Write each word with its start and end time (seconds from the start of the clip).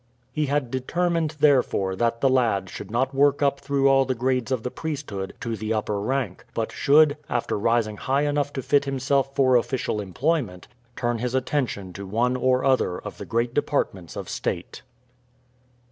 He 0.31 0.47
had 0.47 0.71
determined, 0.71 1.35
therefore, 1.41 1.95
that 1.95 2.21
the 2.21 2.27
lad 2.27 2.71
should 2.71 2.89
not 2.89 3.13
work 3.13 3.43
up 3.43 3.59
through 3.59 3.87
all 3.87 4.03
the 4.03 4.15
grades 4.15 4.51
of 4.51 4.63
the 4.63 4.71
priesthood 4.71 5.35
to 5.41 5.55
the 5.55 5.73
upper 5.75 5.99
rank, 6.01 6.43
but 6.55 6.71
should, 6.71 7.17
after 7.29 7.55
rising 7.55 7.97
high 7.97 8.23
enough 8.23 8.51
to 8.53 8.63
fit 8.63 8.85
himself 8.85 9.35
for 9.35 9.55
official 9.55 10.01
employment, 10.01 10.67
turn 10.95 11.19
his 11.19 11.35
attention 11.35 11.93
to 11.93 12.07
one 12.07 12.35
or 12.35 12.65
other 12.65 12.97
of 12.97 13.19
the 13.19 13.25
great 13.27 13.53
departments 13.53 14.15
of 14.15 14.27
state. 14.27 14.81